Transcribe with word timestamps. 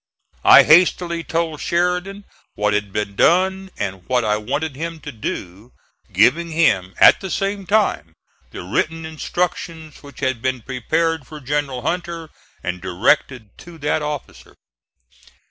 I 0.43 0.63
hastily 0.63 1.23
told 1.23 1.61
Sheridan 1.61 2.25
what 2.55 2.73
had 2.73 2.91
been 2.91 3.15
done 3.15 3.69
and 3.77 4.03
what 4.09 4.25
I 4.25 4.35
wanted 4.35 4.75
him 4.75 4.99
to 5.01 5.11
do, 5.11 5.73
giving 6.11 6.49
him, 6.49 6.95
at 6.99 7.19
the 7.21 7.29
same 7.29 7.67
time, 7.67 8.15
the 8.49 8.63
written 8.63 9.05
instructions 9.05 10.01
which 10.01 10.21
had 10.21 10.41
been 10.41 10.63
prepared 10.63 11.27
for 11.27 11.39
General 11.39 11.83
Hunter 11.83 12.31
and 12.63 12.81
directed 12.81 13.55
to 13.59 13.77
that 13.77 14.01
officer. 14.01 14.55